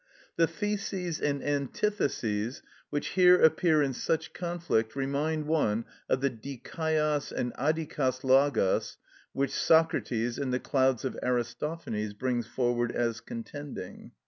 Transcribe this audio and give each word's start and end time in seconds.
The 0.35 0.47
theses 0.47 1.21
and 1.21 1.43
antitheses 1.43 2.63
which 2.89 3.09
here 3.09 3.39
appear 3.39 3.83
in 3.83 3.93
such 3.93 4.33
conflict 4.33 4.95
remind 4.95 5.45
one 5.45 5.85
of 6.09 6.21
the 6.21 6.29
δικαιος 6.31 7.31
and 7.31 7.53
αδικος 7.53 8.21
λογος 8.23 8.95
which 9.33 9.51
Socrates, 9.53 10.39
in 10.39 10.49
the 10.49 10.59
"Clouds" 10.59 11.05
of 11.05 11.19
Aristophanes, 11.21 12.13
brings 12.13 12.47
forward 12.47 12.91
as 12.91 13.21
contending. 13.21 14.11